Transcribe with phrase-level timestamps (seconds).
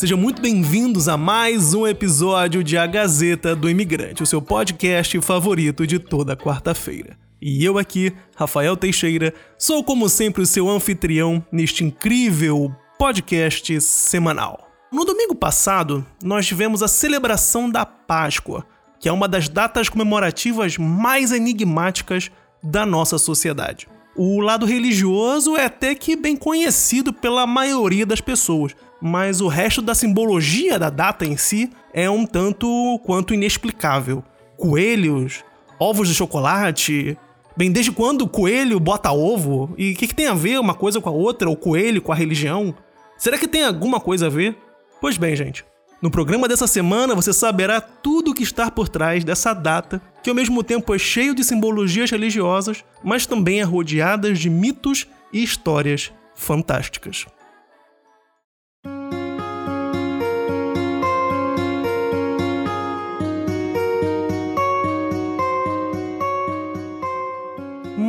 [0.00, 5.20] Sejam muito bem-vindos a mais um episódio de A Gazeta do Imigrante, o seu podcast
[5.20, 7.18] favorito de toda quarta-feira.
[7.38, 14.70] E eu aqui, Rafael Teixeira, sou como sempre o seu anfitrião neste incrível podcast semanal.
[14.90, 18.64] No domingo passado, nós tivemos a celebração da Páscoa,
[18.98, 22.30] que é uma das datas comemorativas mais enigmáticas
[22.62, 23.86] da nossa sociedade.
[24.16, 29.80] O lado religioso é até que bem conhecido pela maioria das pessoas, mas o resto
[29.80, 34.22] da simbologia da data em si é um tanto quanto inexplicável.
[34.56, 35.42] Coelhos,
[35.78, 37.16] ovos de chocolate.
[37.56, 39.74] Bem, desde quando o coelho bota ovo?
[39.76, 42.12] E o que, que tem a ver uma coisa com a outra, o coelho com
[42.12, 42.74] a religião?
[43.16, 44.56] Será que tem alguma coisa a ver?
[45.00, 45.64] Pois bem, gente.
[46.02, 50.30] No programa dessa semana você saberá tudo o que está por trás dessa data, que
[50.30, 55.42] ao mesmo tempo é cheio de simbologias religiosas, mas também é rodeada de mitos e
[55.42, 57.26] histórias fantásticas.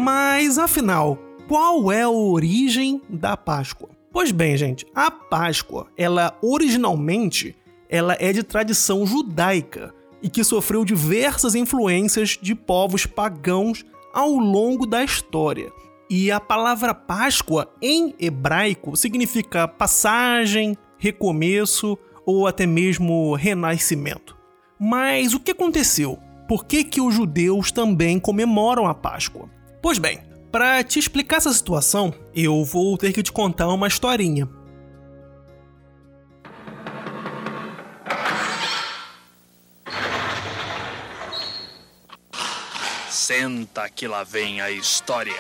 [0.02, 1.16] Mas afinal,
[1.48, 3.90] qual é a origem da Páscoa?
[4.12, 7.56] Pois bem, gente, a Páscoa, ela originalmente
[7.88, 14.88] ela é de tradição judaica e que sofreu diversas influências de povos pagãos ao longo
[14.88, 15.72] da história.
[16.10, 24.36] E a palavra Páscoa em hebraico significa passagem, recomeço ou até mesmo renascimento.
[24.80, 26.18] Mas o que aconteceu?
[26.48, 29.61] Por que, que os judeus também comemoram a Páscoa?
[29.82, 30.22] Pois bem,
[30.52, 34.48] para te explicar essa situação, eu vou ter que te contar uma historinha.
[43.10, 45.34] Senta que lá vem a história.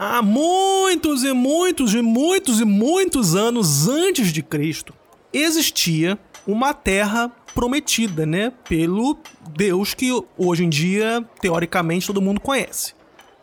[0.00, 4.94] Há muitos e muitos e muitos e muitos anos antes de Cristo,
[5.32, 6.16] existia
[6.46, 9.18] uma terra prometida, né, pelo
[9.56, 12.94] Deus que hoje em dia teoricamente todo mundo conhece.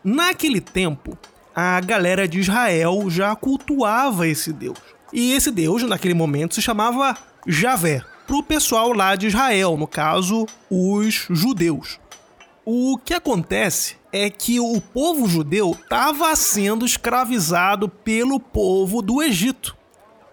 [0.02, 1.18] Naquele tempo,
[1.54, 4.78] a galera de Israel já cultuava esse Deus.
[5.12, 9.86] E esse Deus, naquele momento, se chamava Javé, para o pessoal lá de Israel, no
[9.86, 12.00] caso, os judeus.
[12.68, 19.76] O que acontece é que o povo judeu estava sendo escravizado pelo povo do Egito.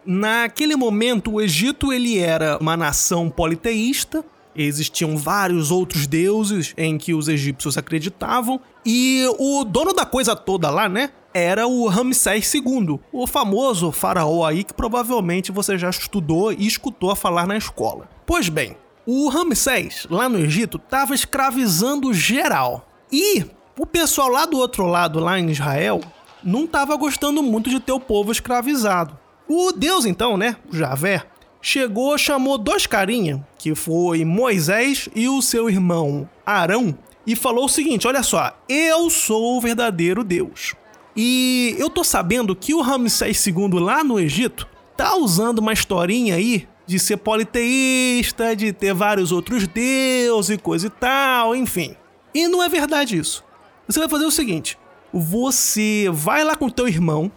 [0.04, 7.14] Naquele momento, o Egito ele era uma nação politeísta, existiam vários outros deuses em que
[7.14, 13.00] os egípcios acreditavam, e o dono da coisa toda lá, né, era o Ramsés II,
[13.12, 18.10] o famoso faraó aí que provavelmente você já estudou e escutou falar na escola.
[18.26, 22.88] Pois bem, o Ramsés, lá no Egito, estava escravizando geral.
[23.12, 23.46] E
[23.78, 26.02] o pessoal lá do outro lado, lá em Israel,
[26.44, 29.18] não estava gostando muito de ter o povo escravizado.
[29.48, 31.24] O Deus, então, né, o Javé,
[31.62, 37.70] chegou, chamou dois carinha, que foi Moisés e o seu irmão Arão, e falou o
[37.70, 40.76] seguinte: olha só, eu sou o verdadeiro Deus.
[41.16, 46.36] E eu tô sabendo que o Ramsés II lá no Egito tá usando uma historinha
[46.36, 51.96] aí de ser politeísta, de ter vários outros deuses e coisa e tal, enfim.
[52.34, 53.44] E não é verdade isso.
[53.88, 54.78] Você vai fazer o seguinte:
[55.12, 57.32] você vai lá com teu irmão,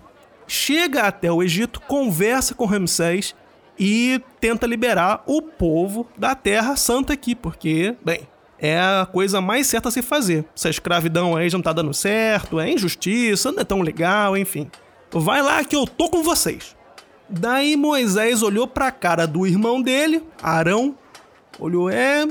[0.46, 3.34] chega até o Egito, conversa com Ramsés
[3.78, 8.26] e tenta liberar o povo da Terra Santa aqui, porque, bem,
[8.58, 10.44] é a coisa mais certa a se fazer.
[10.56, 14.70] Essa escravidão aí já não tá dando certo, é injustiça, não é tão legal, enfim.
[15.10, 16.75] Vai lá que eu tô com vocês.
[17.28, 20.94] Daí Moisés olhou pra cara do irmão dele, Arão,
[21.58, 22.24] olhou, é,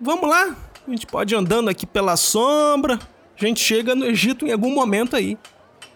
[0.00, 0.56] vamos lá,
[0.86, 2.98] a gente pode ir andando aqui pela sombra,
[3.40, 5.38] a gente chega no Egito em algum momento aí.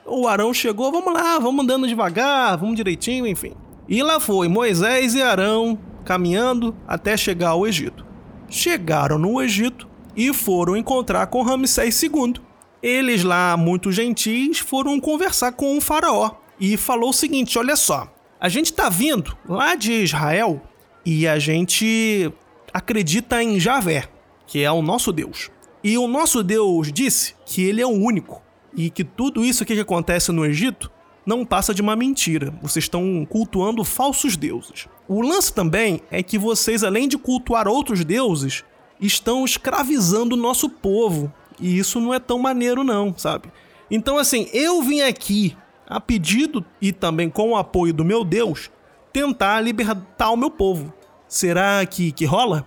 [0.06, 3.52] O Arão chegou, vamos lá, vamos andando devagar, vamos direitinho, enfim.
[3.88, 8.10] E lá foi Moisés e Arão caminhando até chegar ao Egito
[8.50, 12.34] chegaram no Egito e foram encontrar com Ramsés II.
[12.82, 18.08] Eles lá, muito gentis, foram conversar com o faraó e falou o seguinte: olha só,
[18.40, 20.62] a gente tá vindo lá de Israel
[21.04, 22.32] e a gente
[22.72, 24.08] acredita em Javé,
[24.46, 25.50] que é o nosso Deus.
[25.84, 28.42] E o nosso Deus disse que ele é o único
[28.74, 30.90] e que tudo isso que acontece no Egito
[31.26, 32.52] não passa de uma mentira.
[32.62, 34.88] Vocês estão cultuando falsos deuses.
[35.06, 38.64] O lance também é que vocês, além de cultuar outros deuses,
[39.00, 41.32] estão escravizando o nosso povo.
[41.58, 43.50] E isso não é tão maneiro, não, sabe?
[43.90, 45.56] Então, assim, eu vim aqui,
[45.90, 48.70] a pedido e também com o apoio do meu Deus,
[49.12, 50.94] tentar libertar o meu povo.
[51.26, 52.64] Será que, que rola?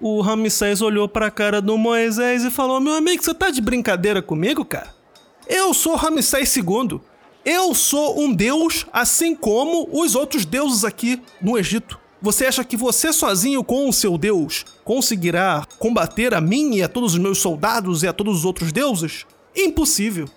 [0.00, 3.60] O Ramsés olhou para a cara do Moisés e falou: Meu amigo, você tá de
[3.60, 4.94] brincadeira comigo, cara?
[5.48, 7.00] Eu sou Ramsés II.
[7.44, 11.98] Eu sou um deus assim como os outros deuses aqui no Egito.
[12.22, 16.88] Você acha que você sozinho com o seu deus conseguirá combater a mim e a
[16.88, 19.24] todos os meus soldados e a todos os outros deuses?
[19.56, 20.28] Impossível.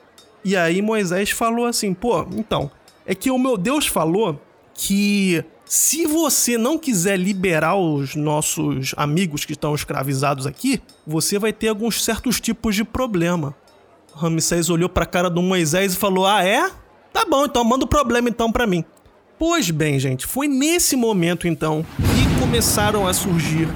[0.44, 2.70] E aí Moisés falou assim: pô, então,
[3.06, 4.42] é que o meu Deus falou
[4.74, 11.54] que se você não quiser liberar os nossos amigos que estão escravizados aqui, você vai
[11.54, 13.56] ter alguns certos tipos de problema.
[14.14, 16.70] Ramsés olhou para a cara do Moisés e falou: "Ah, é?
[17.12, 18.84] Tá bom, então manda o problema então para mim".
[19.40, 23.68] Pois bem, gente, foi nesse momento então que começaram a surgir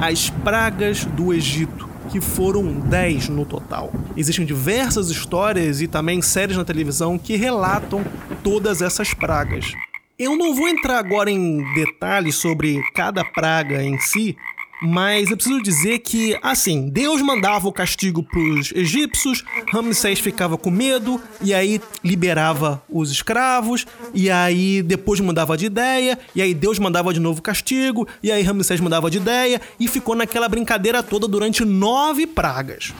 [0.00, 3.92] as pragas do Egito, que foram 10 no total.
[4.16, 8.04] Existem diversas histórias e também séries na televisão que relatam
[8.42, 9.72] todas essas pragas.
[10.16, 14.36] Eu não vou entrar agora em detalhes sobre cada praga em si,
[14.84, 19.42] mas eu preciso dizer que, assim, Deus mandava o castigo pros egípcios,
[19.72, 26.18] Ramsés ficava com medo, e aí liberava os escravos, e aí depois mudava de ideia,
[26.34, 29.88] e aí Deus mandava de novo o castigo, e aí Ramsés mudava de ideia, e
[29.88, 32.92] ficou naquela brincadeira toda durante nove pragas.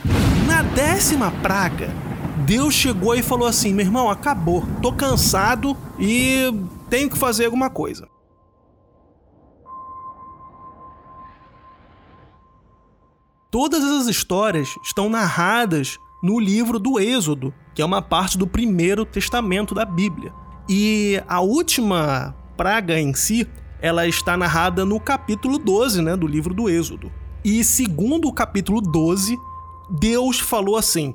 [0.46, 1.92] Na décima praga,
[2.46, 6.50] Deus chegou e falou assim: meu irmão, acabou, tô cansado e
[6.88, 8.08] tenho que fazer alguma coisa.
[13.54, 19.04] Todas essas histórias estão narradas no livro do Êxodo, que é uma parte do primeiro
[19.04, 20.32] testamento da Bíblia.
[20.68, 23.46] E a última praga em si,
[23.80, 27.12] ela está narrada no capítulo 12, né, do livro do Êxodo.
[27.44, 29.38] E segundo o capítulo 12,
[29.88, 31.14] Deus falou assim: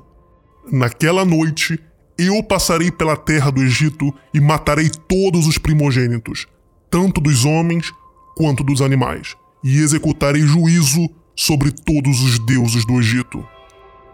[0.72, 1.78] Naquela noite
[2.16, 6.46] eu passarei pela terra do Egito e matarei todos os primogênitos,
[6.90, 7.92] tanto dos homens
[8.34, 11.06] quanto dos animais, e executarei juízo
[11.40, 13.48] sobre todos os deuses do Egito.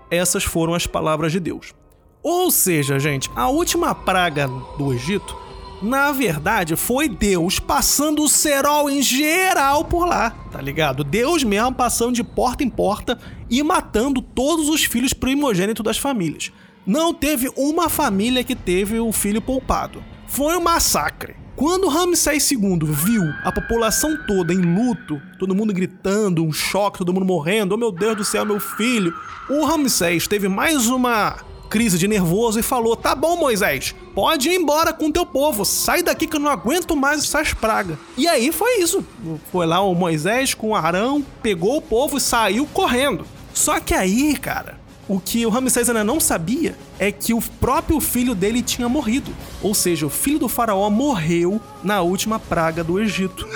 [0.08, 1.74] Essas foram as palavras de Deus.
[2.22, 4.46] Ou seja, gente, a última praga
[4.78, 5.36] do Egito,
[5.82, 11.02] na verdade, foi Deus passando o cerol em geral por lá, tá ligado?
[11.02, 13.18] Deus mesmo passando de porta em porta
[13.50, 16.52] e matando todos os filhos primogênitos das famílias.
[16.86, 20.00] Não teve uma família que teve o filho poupado.
[20.28, 21.34] Foi um massacre.
[21.56, 27.14] Quando Ramsés II viu a população toda em luto, todo mundo gritando, um choque, todo
[27.14, 29.14] mundo morrendo, oh meu Deus do céu, meu filho,
[29.48, 31.38] o Ramsés teve mais uma
[31.70, 36.02] crise de nervoso e falou: Tá bom, Moisés, pode ir embora com teu povo, sai
[36.02, 37.96] daqui que eu não aguento mais essas pragas.
[38.18, 39.02] E aí foi isso.
[39.50, 43.26] Foi lá o Moisés com o Arão, pegou o povo e saiu correndo.
[43.54, 44.75] Só que aí, cara,
[45.08, 49.32] o que o Ramsés ainda não sabia é que o próprio filho dele tinha morrido.
[49.62, 53.46] Ou seja, o filho do faraó morreu na última praga do Egito.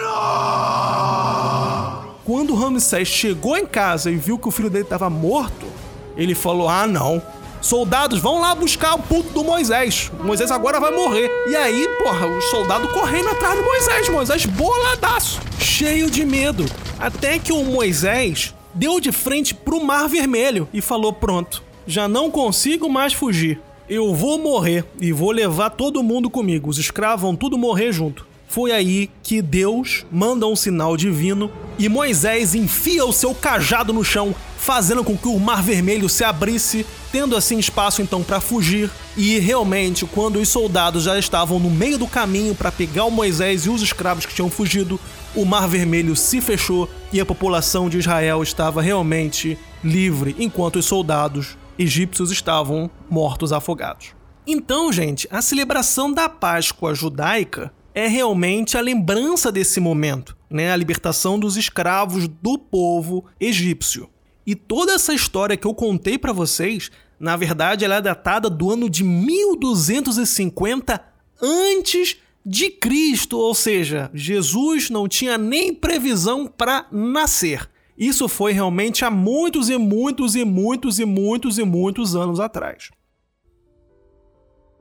[2.24, 5.66] Quando Ramsés chegou em casa e viu que o filho dele estava morto,
[6.16, 7.20] ele falou: Ah, não.
[7.60, 10.10] Soldados, vão lá buscar o puto do Moisés.
[10.18, 11.30] O Moisés agora vai morrer.
[11.46, 14.08] E aí, porra, os soldados correndo atrás do Moisés.
[14.08, 16.64] Moisés boladaço, cheio de medo.
[16.98, 22.30] Até que o Moisés deu de frente pro Mar Vermelho e falou: Pronto, já não
[22.30, 23.60] consigo mais fugir.
[23.88, 26.70] Eu vou morrer e vou levar todo mundo comigo.
[26.70, 28.30] Os escravos vão tudo morrer junto.
[28.50, 31.48] Foi aí que Deus manda um sinal divino
[31.78, 36.24] e Moisés enfia o seu cajado no chão, fazendo com que o Mar Vermelho se
[36.24, 38.90] abrisse, tendo assim espaço então para fugir.
[39.16, 43.66] E realmente, quando os soldados já estavam no meio do caminho para pegar o Moisés
[43.66, 44.98] e os escravos que tinham fugido,
[45.34, 50.86] o Mar Vermelho se fechou e a população de Israel estava realmente livre, enquanto os
[50.86, 54.14] soldados egípcios estavam mortos afogados.
[54.46, 60.72] Então, gente, a celebração da Páscoa judaica é realmente a lembrança desse momento, né?
[60.72, 64.08] A libertação dos escravos do povo egípcio.
[64.46, 68.70] E toda essa história que eu contei para vocês, na verdade, ela é datada do
[68.70, 71.00] ano de 1250
[71.40, 77.68] antes de Cristo, ou seja, Jesus não tinha nem previsão para nascer.
[77.96, 82.90] Isso foi realmente há muitos e muitos e muitos e muitos e muitos anos atrás.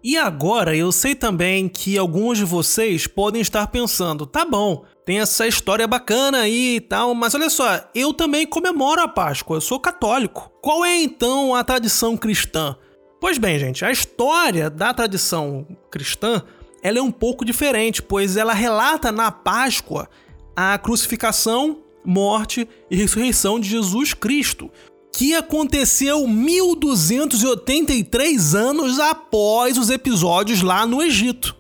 [0.01, 5.19] E agora eu sei também que alguns de vocês podem estar pensando: tá bom, tem
[5.19, 9.61] essa história bacana aí e tal, mas olha só, eu também comemoro a Páscoa, eu
[9.61, 10.49] sou católico.
[10.61, 12.77] Qual é então a tradição cristã?
[13.19, 16.41] Pois bem, gente, a história da tradição cristã
[16.81, 20.09] ela é um pouco diferente, pois ela relata na Páscoa
[20.55, 24.71] a crucificação, morte e ressurreição de Jesus Cristo,
[25.11, 31.57] que aconteceu 1283 anos após os episódios lá no Egito.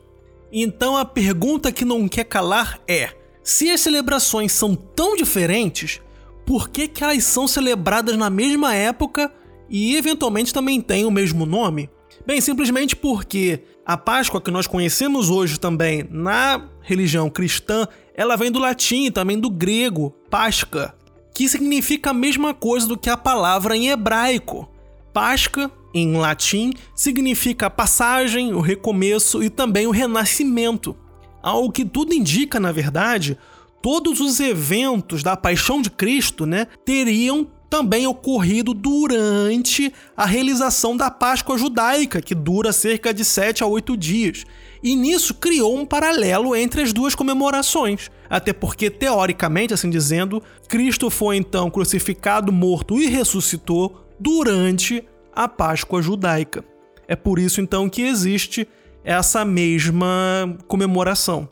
[0.51, 3.11] Então a pergunta que não quer calar é:
[3.43, 6.01] Se as celebrações são tão diferentes,
[6.45, 9.31] por que, que elas são celebradas na mesma época
[9.69, 11.89] e eventualmente também têm o mesmo nome?
[12.29, 18.51] Bem, simplesmente porque a Páscoa que nós conhecemos hoje também na religião cristã, ela vem
[18.51, 20.93] do latim e também do grego, Pásca,
[21.33, 24.69] que significa a mesma coisa do que a palavra em hebraico.
[25.11, 30.95] Páscoa, em latim, significa a passagem, o recomeço e também o renascimento.
[31.41, 33.39] Ao que tudo indica, na verdade,
[33.81, 41.11] todos os eventos da paixão de Cristo né, teriam também ocorrido durante a realização da
[41.11, 44.45] Páscoa judaica, que dura cerca de 7 a 8 dias.
[44.81, 48.09] E nisso criou um paralelo entre as duas comemorações.
[48.29, 56.01] Até porque, teoricamente, assim dizendo, Cristo foi então crucificado, morto e ressuscitou durante a Páscoa
[56.01, 56.63] judaica.
[57.07, 58.67] É por isso então que existe
[59.03, 61.49] essa mesma comemoração.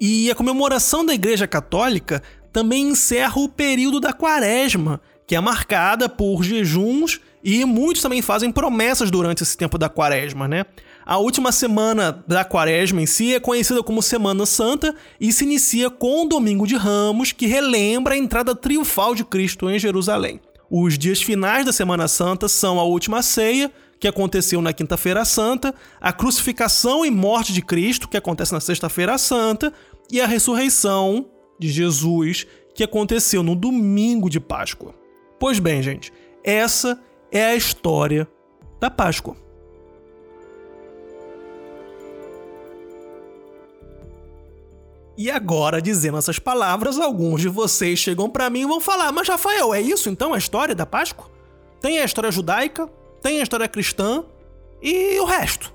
[0.00, 6.08] E a comemoração da Igreja Católica também encerra o período da Quaresma, que é marcada
[6.08, 10.64] por jejuns e muitos também fazem promessas durante esse tempo da Quaresma, né?
[11.04, 15.90] A última semana da Quaresma em si é conhecida como Semana Santa e se inicia
[15.90, 20.40] com o Domingo de Ramos, que relembra a entrada triunfal de Cristo em Jerusalém.
[20.70, 25.74] Os dias finais da Semana Santa são a última ceia, que aconteceu na Quinta-feira Santa,
[26.00, 29.72] a crucificação e morte de Cristo, que acontece na Sexta-feira Santa,
[30.10, 31.26] e a ressurreição
[31.58, 35.03] de Jesus, que aconteceu no domingo de Páscoa.
[35.38, 36.12] Pois bem, gente,
[36.42, 36.98] essa
[37.30, 38.28] é a história
[38.80, 39.36] da Páscoa.
[45.16, 49.28] E agora, dizendo essas palavras, alguns de vocês chegam para mim e vão falar: Mas
[49.28, 51.30] Rafael, é isso então a história da Páscoa?
[51.80, 52.88] Tem a história judaica,
[53.22, 54.24] tem a história cristã
[54.82, 55.72] e o resto?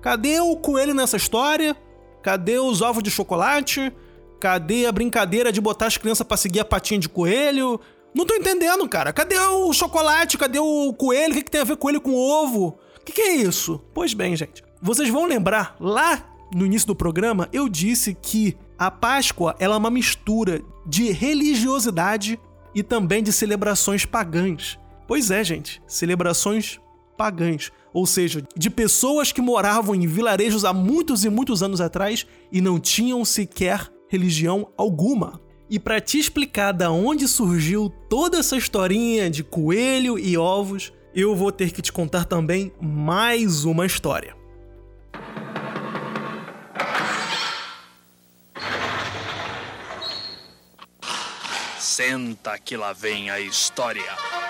[0.00, 1.76] Cadê o coelho nessa história?
[2.22, 3.92] Cadê os ovos de chocolate?
[4.40, 7.80] Cadê a brincadeira de botar as crianças pra seguir a patinha de coelho?
[8.18, 9.12] Não tô entendendo, cara.
[9.12, 10.36] Cadê o chocolate?
[10.36, 11.30] Cadê o coelho?
[11.30, 12.76] O que, que tem a ver coelho com ovo?
[12.96, 13.80] O que, que é isso?
[13.94, 14.64] Pois bem, gente.
[14.82, 19.78] Vocês vão lembrar lá no início do programa, eu disse que a Páscoa ela é
[19.78, 22.40] uma mistura de religiosidade
[22.74, 24.76] e também de celebrações pagãs.
[25.06, 26.80] Pois é, gente, celebrações
[27.16, 32.26] pagãs, ou seja, de pessoas que moravam em vilarejos há muitos e muitos anos atrás
[32.50, 35.40] e não tinham sequer religião alguma.
[35.70, 41.36] E para te explicar da onde surgiu toda essa historinha de coelho e ovos, eu
[41.36, 44.34] vou ter que te contar também mais uma história.
[51.78, 54.47] Senta que lá vem a história.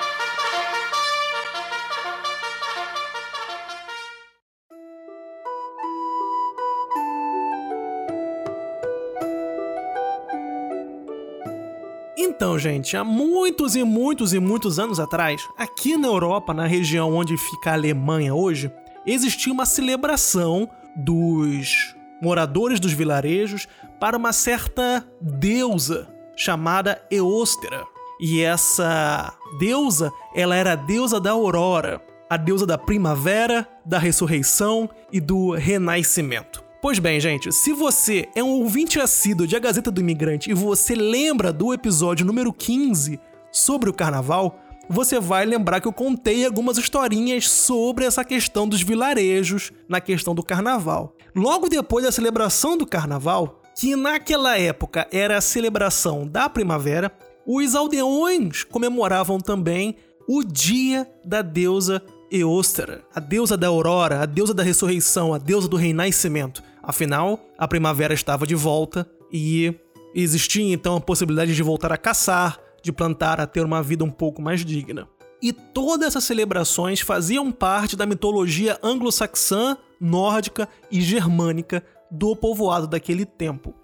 [12.39, 17.13] Então, gente, há muitos e muitos e muitos anos atrás, aqui na Europa, na região
[17.13, 18.71] onde fica a Alemanha hoje,
[19.05, 23.67] existia uma celebração dos moradores dos vilarejos
[23.99, 27.85] para uma certa deusa chamada Eóstera.
[28.21, 34.89] E essa deusa, ela era a deusa da aurora, a deusa da primavera, da ressurreição
[35.11, 36.68] e do renascimento.
[36.81, 40.55] Pois bem, gente, se você é um ouvinte assíduo de A Gazeta do Imigrante e
[40.55, 43.19] você lembra do episódio número 15
[43.51, 48.81] sobre o carnaval, você vai lembrar que eu contei algumas historinhas sobre essa questão dos
[48.81, 51.17] vilarejos na questão do carnaval.
[51.35, 57.11] Logo depois da celebração do carnaval, que naquela época era a celebração da primavera,
[57.45, 59.97] os aldeões comemoravam também
[60.29, 65.67] o dia da deusa Eóstera, a deusa da aurora, a deusa da ressurreição, a deusa
[65.67, 66.68] do renascimento.
[66.89, 69.75] Afinal, a primavera estava de volta e
[70.15, 74.11] existia então a possibilidade de voltar a caçar, de plantar, a ter uma vida um
[74.11, 75.07] pouco mais digna.
[75.43, 83.27] E todas essas celebrações faziam parte da mitologia anglo-saxã, nórdica e germânica do povoado daquele
[83.27, 83.75] tempo.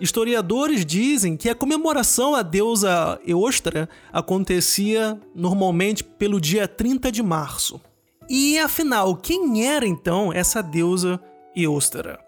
[0.00, 7.78] Historiadores dizem que a comemoração à deusa Eostra acontecia normalmente pelo dia 30 de março.
[8.26, 11.20] E afinal, quem era então essa deusa
[11.54, 12.23] Eostra?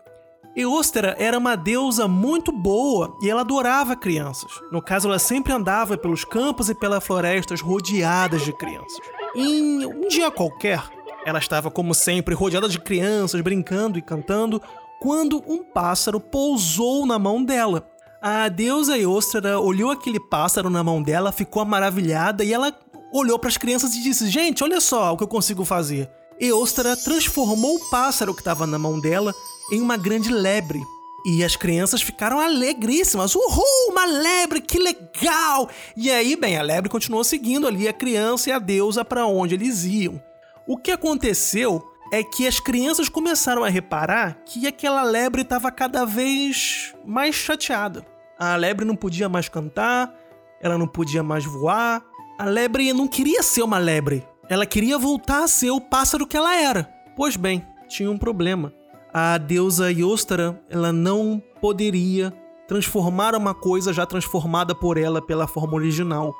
[0.56, 4.50] Eostra era uma deusa muito boa e ela adorava crianças.
[4.72, 8.98] No caso, ela sempre andava pelos campos e pelas florestas rodeadas de crianças.
[9.34, 10.82] Em um dia qualquer,
[11.26, 14.62] ela estava, como sempre, rodeada de crianças, brincando e cantando,
[14.98, 17.86] quando um pássaro pousou na mão dela.
[18.22, 22.72] A deusa Eostra olhou aquele pássaro na mão dela, ficou maravilhada e ela
[23.12, 26.10] olhou para as crianças e disse: Gente, olha só o que eu consigo fazer.
[26.40, 29.34] Eostra transformou o pássaro que estava na mão dela
[29.72, 30.82] em uma grande lebre.
[31.24, 33.34] E as crianças ficaram alegríssimas.
[33.34, 35.68] Uhul, uma lebre, que legal!
[35.96, 39.54] E aí, bem, a lebre continuou seguindo ali a criança e a deusa para onde
[39.54, 40.22] eles iam.
[40.68, 46.04] O que aconteceu é que as crianças começaram a reparar que aquela lebre estava cada
[46.04, 48.06] vez mais chateada.
[48.38, 50.14] A lebre não podia mais cantar,
[50.60, 52.04] ela não podia mais voar.
[52.38, 56.36] A lebre não queria ser uma lebre, ela queria voltar a ser o pássaro que
[56.36, 56.88] ela era.
[57.16, 58.72] Pois bem, tinha um problema
[59.18, 62.34] a deusa Yostara, ela não poderia
[62.68, 66.34] transformar uma coisa já transformada por ela pela forma original.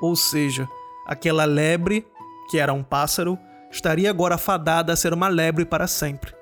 [0.00, 0.68] Ou seja,
[1.04, 2.06] aquela lebre,
[2.48, 3.36] que era um pássaro,
[3.68, 6.32] estaria agora fadada a ser uma lebre para sempre.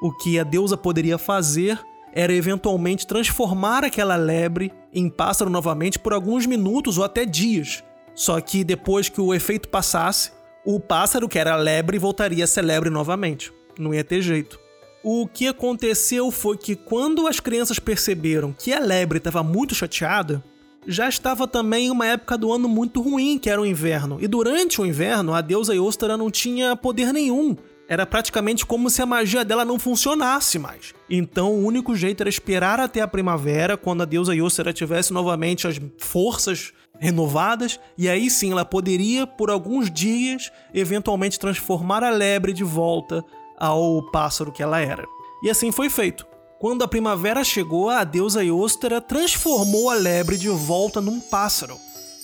[0.00, 1.76] O que a deusa poderia fazer
[2.12, 7.82] era eventualmente transformar aquela lebre em pássaro novamente por alguns minutos ou até dias.
[8.14, 10.30] Só que depois que o efeito passasse,
[10.64, 13.52] o pássaro, que era lebre, voltaria a ser lebre novamente.
[13.78, 14.60] Não ia ter jeito.
[15.02, 20.42] O que aconteceu foi que quando as crianças perceberam que a lebre estava muito chateada,
[20.86, 24.18] já estava também uma época do ano muito ruim, que era o inverno.
[24.20, 27.56] E durante o inverno, a deusa Yostara não tinha poder nenhum.
[27.88, 30.94] Era praticamente como se a magia dela não funcionasse mais.
[31.10, 35.66] Então o único jeito era esperar até a primavera, quando a deusa Yostara tivesse novamente
[35.66, 42.52] as forças renovadas, e aí sim ela poderia, por alguns dias, eventualmente transformar a lebre
[42.52, 43.24] de volta
[43.58, 45.04] ao pássaro que ela era.
[45.42, 46.24] E assim foi feito.
[46.60, 51.76] Quando a primavera chegou, a deusa Iostera transformou a lebre de volta num pássaro.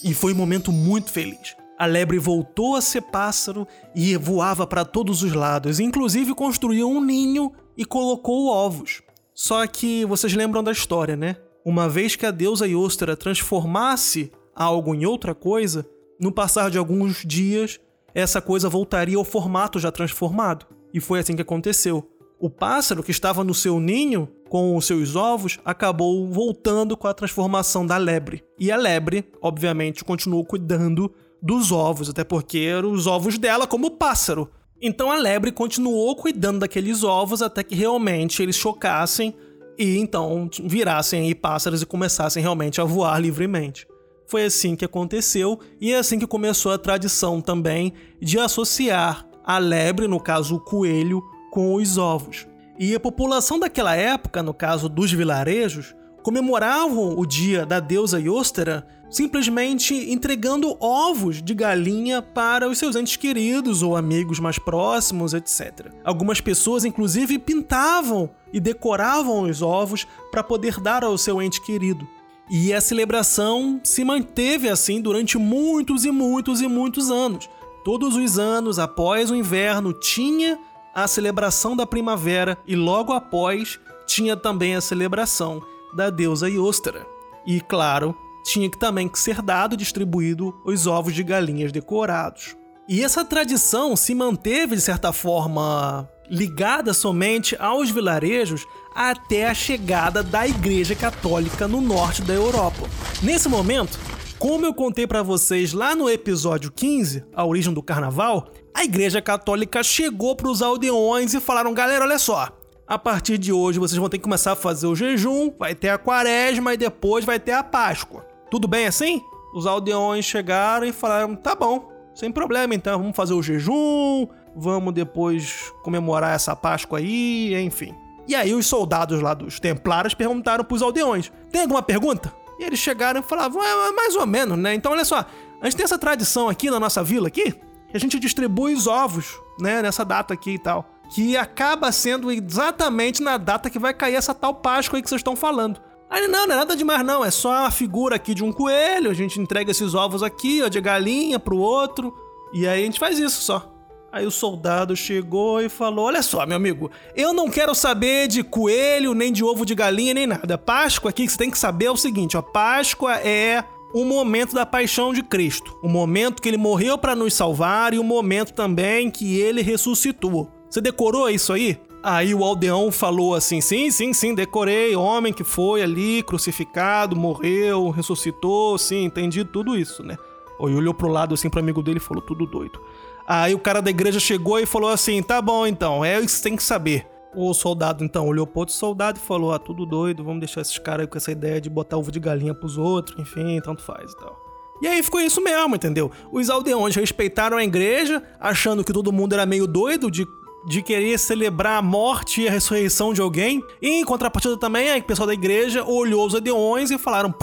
[0.05, 1.57] E foi um momento muito feliz.
[1.77, 3.67] A lebre voltou a ser pássaro
[3.97, 9.03] e voava para todos os lados, inclusive construiu um ninho e colocou ovos.
[9.35, 11.37] Só que vocês lembram da história, né?
[11.65, 15.89] Uma vez que a deusa Iostera transformasse algo em outra coisa,
[16.21, 17.79] no passar de alguns dias,
[18.13, 20.67] essa coisa voltaria ao formato já transformado.
[20.93, 22.11] E foi assim que aconteceu.
[22.41, 27.15] O pássaro que estava no seu ninho com os seus ovos acabou voltando com a
[27.15, 28.43] transformação da lebre.
[28.59, 33.93] E a lebre, obviamente, continuou cuidando dos ovos, até porque eram os ovos dela como
[33.93, 34.51] pássaro.
[34.81, 39.35] Então a lebre continuou cuidando daqueles ovos até que realmente eles chocassem
[39.77, 43.87] e então virassem aí pássaros e começassem realmente a voar livremente.
[44.29, 49.57] Foi assim que aconteceu e é assim que começou a tradição também de associar a
[49.57, 52.47] lebre, no caso o coelho, com os ovos.
[52.79, 58.87] E a população daquela época, no caso dos vilarejos, comemoravam o dia da deusa Yostera
[59.09, 65.91] simplesmente entregando ovos de galinha para os seus entes queridos ou amigos mais próximos, etc.
[66.05, 72.07] Algumas pessoas, inclusive, pintavam e decoravam os ovos para poder dar ao seu ente querido.
[72.51, 77.49] E a celebração se manteve assim durante muitos e muitos e muitos anos,
[77.89, 80.59] Todos os anos, após o inverno, tinha
[80.95, 85.63] a celebração da primavera e logo após tinha também a celebração
[85.95, 87.07] da deusa Iostara.
[87.47, 92.55] E claro, tinha que também que ser dado e distribuído os ovos de galinhas decorados.
[92.87, 98.67] E essa tradição se manteve de certa forma ligada somente aos vilarejos
[98.99, 102.89] até a chegada da Igreja Católica no norte da Europa.
[103.23, 103.97] Nesse momento,
[104.41, 109.23] como eu contei para vocês lá no episódio 15, A Origem do Carnaval, a Igreja
[109.23, 112.49] Católica chegou para os aldeões e falaram: galera, olha só.
[112.89, 115.91] A partir de hoje vocês vão ter que começar a fazer o jejum, vai ter
[115.91, 118.27] a quaresma e depois vai ter a Páscoa.
[118.51, 119.23] Tudo bem assim?
[119.55, 124.93] Os aldeões chegaram e falaram: tá bom, sem problema então, vamos fazer o jejum, vamos
[124.93, 127.95] depois comemorar essa Páscoa aí, enfim.
[128.29, 132.33] E aí os soldados lá dos templários perguntaram pros aldeões: tem alguma pergunta?
[132.59, 134.75] E eles chegaram e falavam, é, mais ou menos, né?
[134.75, 135.25] Então, olha só,
[135.61, 138.87] a gente tem essa tradição aqui na nossa vila aqui, que a gente distribui os
[138.87, 140.85] ovos, né, nessa data aqui e tal.
[141.11, 145.21] Que acaba sendo exatamente na data que vai cair essa tal Páscoa aí que vocês
[145.21, 145.81] estão falando.
[146.11, 149.11] Aí, não, não é nada demais não, é só a figura aqui de um coelho,
[149.11, 152.15] a gente entrega esses ovos aqui, ó, de galinha pro outro,
[152.53, 153.78] e aí a gente faz isso só.
[154.11, 158.43] Aí o soldado chegou e falou: Olha só, meu amigo, eu não quero saber de
[158.43, 160.57] coelho, nem de ovo de galinha, nem nada.
[160.57, 164.55] Páscoa aqui que você tem que saber é o seguinte: ó, Páscoa é o momento
[164.55, 168.53] da paixão de Cristo, o momento que ele morreu para nos salvar e o momento
[168.53, 170.51] também que ele ressuscitou.
[170.71, 171.79] Você decorou isso aí?
[172.03, 174.97] Aí o aldeão falou assim: sim, sim, sim, decorei.
[174.97, 180.17] Homem que foi ali crucificado, morreu, ressuscitou, sim, entendi tudo isso, né?
[180.59, 182.81] Ou olhou pro lado assim pro amigo dele e falou: tudo doido.
[183.29, 186.43] Aí o cara da igreja chegou e falou assim: tá bom então, é isso que
[186.43, 187.07] tem que saber.
[187.37, 190.79] O soldado então olhou pro outro soldado e falou: ah, tudo doido, vamos deixar esses
[190.79, 194.17] caras com essa ideia de botar ovo de galinha pros outros, enfim, tanto faz e
[194.17, 194.35] tal.
[194.81, 196.11] E aí ficou isso mesmo, entendeu?
[196.33, 200.25] Os aldeões respeitaram a igreja, achando que todo mundo era meio doido de
[200.67, 203.63] de querer celebrar a morte e a ressurreição de alguém.
[203.81, 207.35] E em contrapartida também, o pessoal da igreja olhou os aldeões e falaram: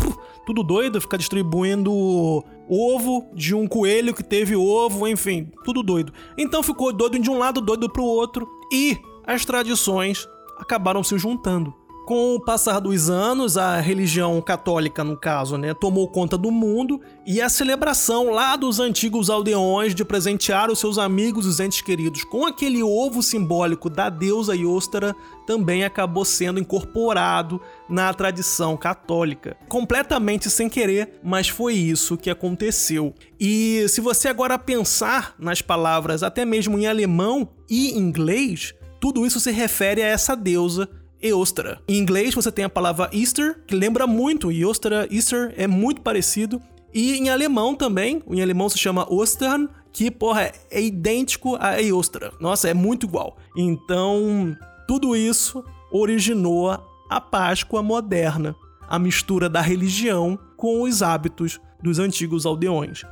[0.46, 6.14] tudo doido, ficar distribuindo ovo de um coelho que teve ovo, enfim, tudo doido.
[6.38, 11.74] Então ficou doido de um lado, doido pro outro, e as tradições acabaram se juntando.
[12.06, 17.02] Com o passar dos anos, a religião católica, no caso, né, tomou conta do mundo
[17.26, 21.82] e a celebração lá dos antigos aldeões de presentear os seus amigos e os entes
[21.82, 25.16] queridos com aquele ovo simbólico da deusa Iostara
[25.48, 29.58] também acabou sendo incorporado na tradição católica.
[29.68, 33.16] Completamente sem querer, mas foi isso que aconteceu.
[33.40, 39.40] E se você agora pensar nas palavras até mesmo em alemão e inglês, tudo isso
[39.40, 40.88] se refere a essa deusa
[41.26, 41.82] Eostra.
[41.88, 46.62] Em inglês você tem a palavra Easter, que lembra muito, Eostra, Easter é muito parecido.
[46.94, 52.32] E em alemão também, em alemão se chama Ostern, que, porra, é idêntico a Eostra.
[52.40, 53.38] Nossa, é muito igual.
[53.56, 54.56] Então,
[54.88, 56.70] tudo isso originou
[57.10, 58.56] a Páscoa moderna,
[58.88, 63.04] a mistura da religião com os hábitos dos antigos aldeões.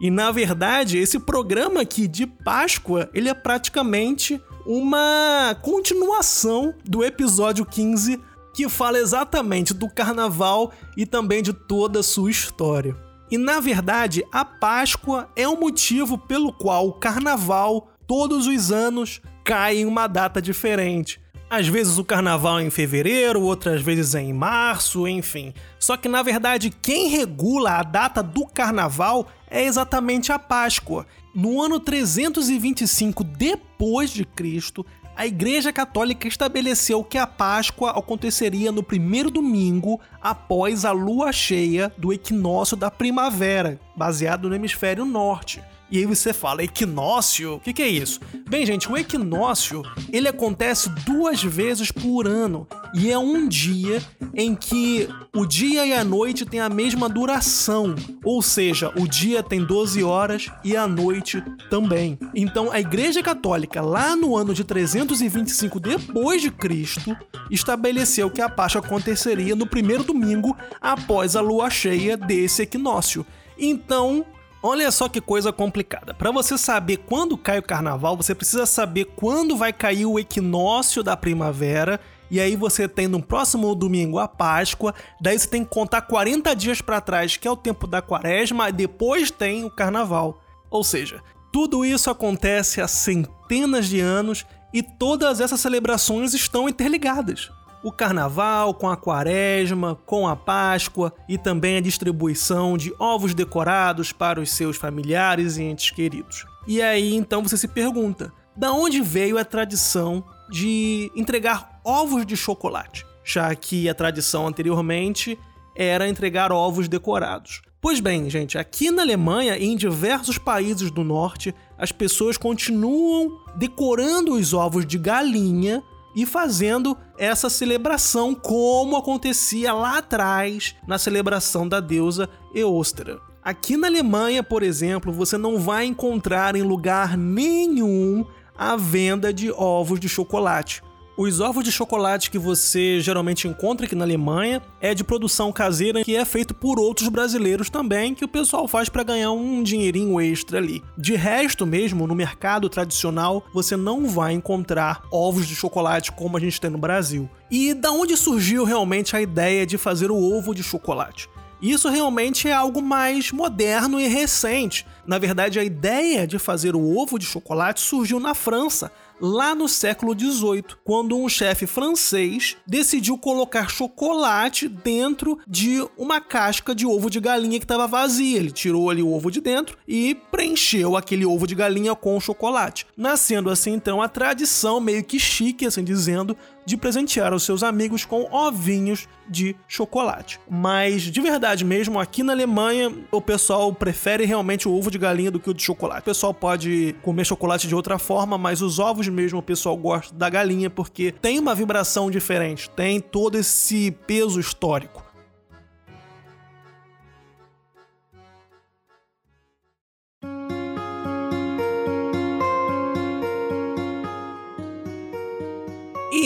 [0.00, 7.64] E na verdade, esse programa aqui de Páscoa, ele é praticamente uma continuação do episódio
[7.64, 8.20] 15
[8.52, 12.96] que fala exatamente do carnaval e também de toda a sua história.
[13.30, 19.20] E na verdade, a Páscoa é o motivo pelo qual o carnaval todos os anos
[19.44, 21.20] cai em uma data diferente.
[21.48, 25.54] Às vezes o carnaval é em fevereiro, outras vezes é em março, enfim.
[25.78, 31.06] Só que na verdade quem regula a data do carnaval é exatamente a Páscoa.
[31.34, 34.84] No ano 325 depois de Cristo,
[35.16, 41.90] a Igreja Católica estabeleceu que a Páscoa aconteceria no primeiro domingo após a lua cheia
[41.96, 45.62] do equinócio da primavera, baseado no hemisfério norte.
[45.90, 47.54] E aí você fala, equinócio?
[47.54, 48.20] O que, que, é isso?
[48.48, 54.02] Bem, gente, o equinócio ele acontece duas vezes por ano e é um dia
[54.34, 57.94] em que o dia e a noite têm a mesma duração,
[58.24, 62.18] ou seja, o dia tem 12 horas e a noite também.
[62.34, 67.16] Então, a Igreja Católica, lá no ano de 325 depois de Cristo,
[67.50, 73.24] estabeleceu que a Páscoa aconteceria no primeiro domingo após a lua cheia desse equinócio.
[73.58, 74.26] Então,
[74.68, 76.12] Olha só que coisa complicada.
[76.12, 81.04] Para você saber quando cai o carnaval, você precisa saber quando vai cair o equinócio
[81.04, 82.00] da primavera.
[82.28, 86.52] E aí você tem no próximo domingo a Páscoa, daí você tem que contar 40
[86.56, 90.42] dias para trás, que é o tempo da Quaresma, e depois tem o carnaval.
[90.68, 97.52] Ou seja, tudo isso acontece há centenas de anos e todas essas celebrações estão interligadas
[97.86, 104.10] o carnaval, com a quaresma, com a Páscoa e também a distribuição de ovos decorados
[104.10, 106.44] para os seus familiares e entes queridos.
[106.66, 112.36] E aí então você se pergunta: da onde veio a tradição de entregar ovos de
[112.36, 113.06] chocolate?
[113.22, 115.38] Já que a tradição anteriormente
[115.72, 117.62] era entregar ovos decorados.
[117.80, 123.30] Pois bem, gente, aqui na Alemanha e em diversos países do norte, as pessoas continuam
[123.56, 125.84] decorando os ovos de galinha
[126.16, 133.20] e fazendo essa celebração como acontecia lá atrás na celebração da deusa Eostra.
[133.44, 138.24] Aqui na Alemanha, por exemplo, você não vai encontrar em lugar nenhum
[138.56, 140.82] a venda de ovos de chocolate.
[141.18, 146.04] Os ovos de chocolate que você geralmente encontra aqui na Alemanha é de produção caseira
[146.04, 150.20] que é feito por outros brasileiros também, que o pessoal faz para ganhar um dinheirinho
[150.20, 150.84] extra ali.
[150.96, 156.40] De resto mesmo, no mercado tradicional, você não vai encontrar ovos de chocolate como a
[156.40, 157.30] gente tem no Brasil.
[157.50, 161.30] E da onde surgiu realmente a ideia de fazer o ovo de chocolate?
[161.60, 164.86] Isso realmente é algo mais moderno e recente.
[165.06, 168.90] Na verdade, a ideia de fazer o ovo de chocolate surgiu na França,
[169.20, 176.74] lá no século XVIII, quando um chefe francês decidiu colocar chocolate dentro de uma casca
[176.74, 178.38] de ovo de galinha que estava vazia.
[178.38, 182.86] Ele tirou ali o ovo de dentro e preencheu aquele ovo de galinha com chocolate.
[182.96, 188.04] Nascendo assim então a tradição meio que chique, assim dizendo, de presentear os seus amigos
[188.04, 190.40] com ovinhos de chocolate.
[190.50, 195.30] Mas de verdade mesmo, aqui na Alemanha, o pessoal prefere realmente o ovo de galinha
[195.30, 196.02] do que o de chocolate.
[196.02, 200.14] O pessoal pode comer chocolate de outra forma, mas os ovos mesmo o pessoal gosta
[200.14, 205.05] da galinha porque tem uma vibração diferente, tem todo esse peso histórico.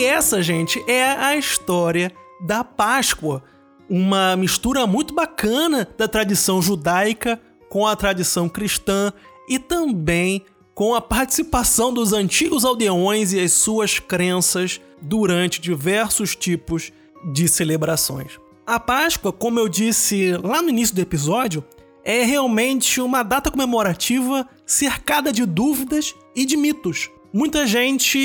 [0.01, 2.11] E essa, gente, é a história
[2.43, 3.43] da Páscoa,
[3.87, 9.13] uma mistura muito bacana da tradição judaica com a tradição cristã
[9.47, 16.91] e também com a participação dos antigos aldeões e as suas crenças durante diversos tipos
[17.31, 18.39] de celebrações.
[18.65, 21.63] A Páscoa, como eu disse lá no início do episódio,
[22.03, 27.11] é realmente uma data comemorativa cercada de dúvidas e de mitos.
[27.33, 28.19] Muita gente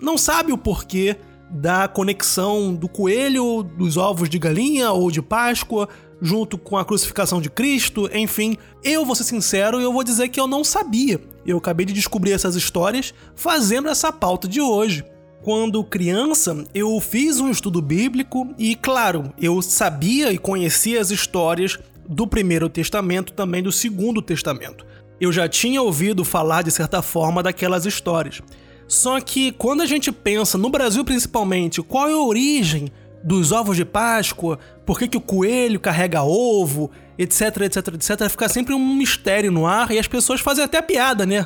[0.00, 1.16] não sabe o porquê
[1.50, 5.88] da conexão do coelho, dos ovos de galinha ou de Páscoa,
[6.20, 8.56] junto com a crucificação de Cristo, enfim.
[8.82, 11.20] Eu vou ser sincero e eu vou dizer que eu não sabia.
[11.44, 15.04] Eu acabei de descobrir essas histórias fazendo essa pauta de hoje.
[15.42, 21.78] Quando criança, eu fiz um estudo bíblico e, claro, eu sabia e conhecia as histórias
[22.08, 24.84] do Primeiro Testamento, também do Segundo Testamento.
[25.20, 28.42] Eu já tinha ouvido falar, de certa forma, daquelas histórias.
[28.86, 32.90] Só que quando a gente pensa, no Brasil principalmente, qual é a origem
[33.24, 38.48] dos ovos de Páscoa, por que, que o coelho carrega ovo, etc, etc, etc, fica
[38.48, 41.44] sempre um mistério no ar e as pessoas fazem até piada, né?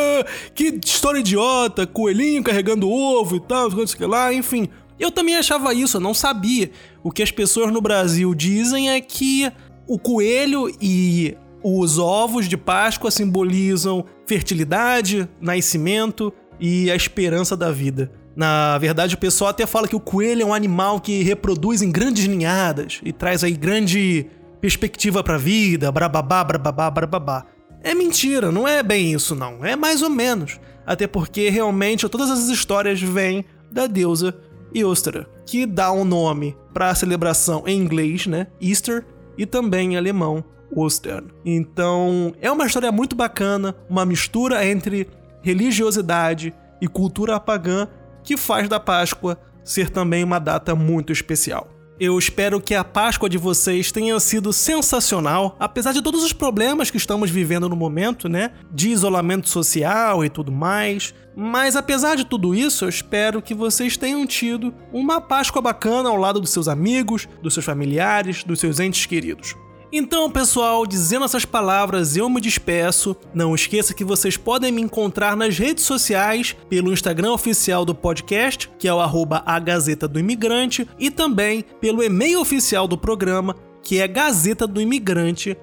[0.54, 4.68] que história idiota, coelhinho carregando ovo e tal, não sei o que lá, enfim.
[4.98, 6.70] Eu também achava isso, eu não sabia.
[7.02, 9.52] O que as pessoas no Brasil dizem é que
[9.86, 18.10] o coelho e os ovos de Páscoa simbolizam fertilidade, nascimento e a esperança da vida.
[18.36, 21.90] Na verdade, o pessoal até fala que o coelho é um animal que reproduz em
[21.90, 24.26] grandes ninhadas e traz aí grande
[24.60, 27.46] perspectiva pra vida, brababá, brababá, brababá.
[27.82, 30.60] É mentira, não é bem isso não, é mais ou menos.
[30.86, 34.36] Até porque realmente todas essas histórias vêm da deusa
[34.74, 39.04] Eostra, que dá um nome para a celebração em inglês, né, Easter,
[39.36, 41.28] e também em alemão, Ostern.
[41.44, 45.08] Então, é uma história muito bacana, uma mistura entre
[45.42, 47.88] religiosidade e cultura pagã
[48.22, 51.68] que faz da Páscoa ser também uma data muito especial.
[52.00, 56.92] Eu espero que a Páscoa de vocês tenha sido sensacional, apesar de todos os problemas
[56.92, 58.52] que estamos vivendo no momento, né?
[58.70, 61.12] De isolamento social e tudo mais.
[61.34, 66.16] Mas apesar de tudo isso, eu espero que vocês tenham tido uma Páscoa bacana ao
[66.16, 69.56] lado dos seus amigos, dos seus familiares, dos seus entes queridos.
[69.90, 73.16] Então, pessoal, dizendo essas palavras, eu me despeço.
[73.32, 78.70] Não esqueça que vocês podem me encontrar nas redes sociais, pelo Instagram oficial do podcast,
[78.78, 83.56] que é o arroba a Gazeta do Imigrante, e também pelo e-mail oficial do programa,
[83.82, 85.56] que é gazeta do imigrante,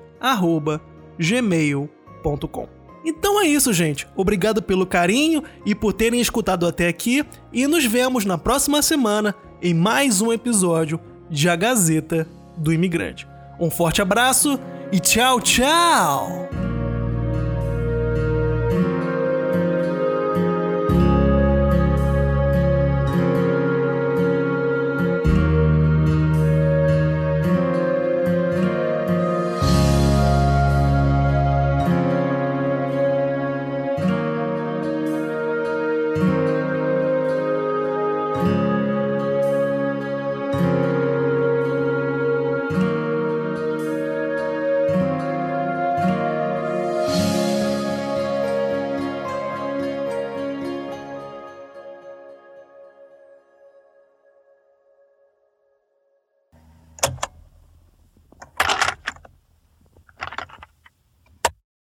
[1.19, 2.67] gmail.com.
[3.05, 4.07] Então é isso, gente.
[4.15, 9.35] Obrigado pelo carinho e por terem escutado até aqui, e nos vemos na próxima semana
[9.61, 13.34] em mais um episódio de A Gazeta do Imigrante.
[13.59, 14.59] Um forte abraço
[14.91, 16.64] e tchau, tchau!